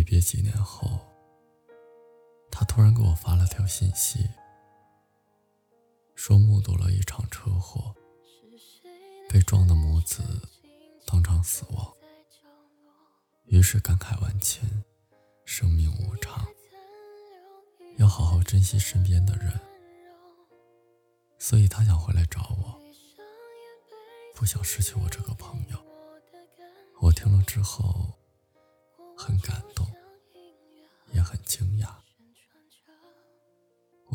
[0.00, 0.98] 离别几年后，
[2.50, 4.26] 他突然给我发了条信息，
[6.14, 7.94] 说目睹了一场车祸，
[9.28, 10.22] 被撞的母子
[11.04, 11.94] 当场死亡。
[13.44, 14.82] 于是感慨万千，
[15.44, 16.46] 生命无常，
[17.98, 19.52] 要好好珍惜身边的人。
[21.38, 22.80] 所以他想回来找我，
[24.34, 25.76] 不想失去我这个朋友。
[27.00, 28.10] 我听了之后
[29.14, 29.69] 很感动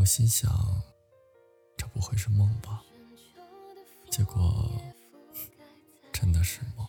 [0.05, 0.53] 我心想，
[1.75, 2.83] 这不会是梦吧？
[4.11, 4.79] 结果
[6.13, 6.87] 真的是梦。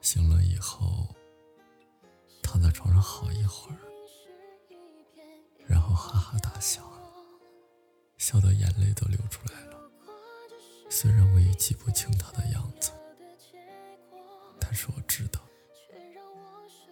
[0.00, 1.08] 醒了以后。
[2.44, 3.78] 躺在床上好一会儿，
[5.66, 6.88] 然后哈哈大笑，
[8.16, 9.90] 笑到眼泪都流出来了。
[10.88, 12.92] 虽然我也记不清他的样子，
[14.60, 15.40] 但是我知道，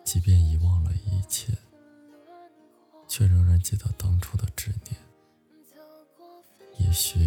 [0.04, 1.56] 即便遗忘了一切，
[3.06, 5.00] 却仍然记得当初的执念。
[6.94, 7.18] 也许，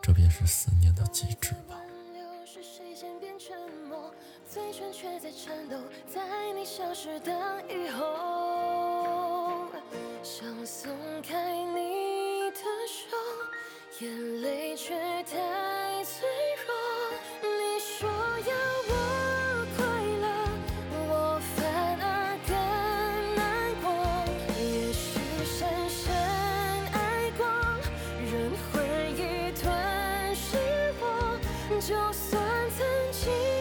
[0.00, 1.74] 这便是思念的极致吧。
[4.48, 7.32] 嘴唇却在颤抖，在你消失的
[7.68, 9.66] 以后，
[10.22, 13.16] 想松开你的手，
[13.98, 15.36] 眼泪却太
[31.80, 32.40] 就算
[32.76, 33.53] 曾经。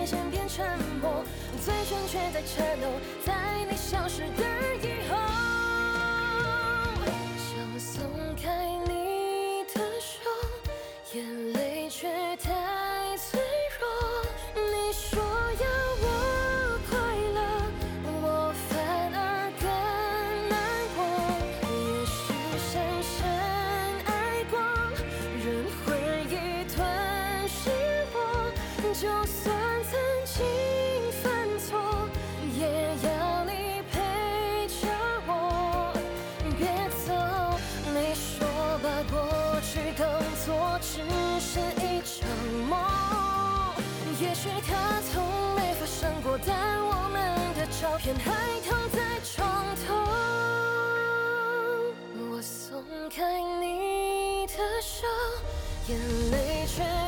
[0.00, 0.66] 时间变沉
[1.00, 1.24] 默
[1.64, 2.88] 最唇却在颤抖
[3.24, 3.32] 在
[3.70, 4.42] 你消失的
[4.82, 5.16] 以后。
[7.36, 8.02] 想松
[8.42, 10.12] 开你的手
[11.14, 13.40] 眼泪却太脆
[13.78, 13.86] 弱。
[14.54, 15.66] 你说要
[16.02, 16.06] 我
[16.88, 16.90] 快
[17.34, 17.38] 乐
[18.22, 18.70] 我反
[19.14, 19.18] 而
[19.60, 19.64] 更
[20.48, 20.52] 难
[20.96, 20.98] 过。
[21.68, 21.70] 也
[22.06, 22.18] 许
[22.58, 22.70] 深
[23.02, 23.14] 深
[24.06, 24.10] 爱
[24.50, 24.52] 过
[25.38, 25.44] 任
[25.84, 25.86] 回
[26.28, 26.32] 忆
[26.74, 26.76] 吞
[27.48, 27.60] 噬
[28.12, 28.16] 我
[28.94, 29.61] 就算
[44.60, 45.22] 它从
[45.54, 48.32] 没发生过但我们的照片还
[48.68, 49.94] 躺在床头。
[52.30, 55.06] 我松开你的手
[55.88, 55.98] 眼
[56.30, 57.01] 泪却